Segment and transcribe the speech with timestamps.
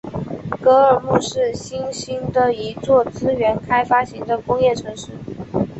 [0.59, 5.11] 格尔木是新兴的一座资源开发型的工业城市。